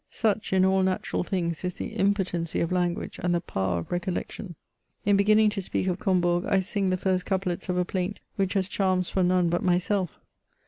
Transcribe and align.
Such, 0.09 0.51
in 0.51 0.65
all 0.65 0.81
natural 0.81 1.23
things, 1.23 1.63
is 1.63 1.75
the 1.75 1.89
impotency 1.95 2.59
of 2.59 2.71
language 2.71 3.19
and 3.21 3.35
the 3.35 3.39
power 3.39 3.77
of 3.81 3.91
recollection! 3.91 4.55
|n 5.05 5.15
beginning 5.15 5.51
to 5.51 5.61
speak 5.61 5.85
of 5.85 5.99
Combourg, 5.99 6.43
I 6.47 6.59
sing 6.59 6.89
t}ie 6.89 6.97
first 6.97 7.23
couplets 7.27 7.69
of 7.69 7.77
a 7.77 7.85
plaint 7.85 8.19
which 8.35 8.55
hf^ 8.55 8.67
charms 8.67 9.11
for 9.11 9.21
none 9.21 9.49
but 9.49 9.61
my 9.61 9.77
self. 9.77 10.19